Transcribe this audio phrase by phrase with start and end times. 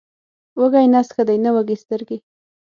[0.59, 2.17] وږی نس ښه دی، نه وږې سترګې.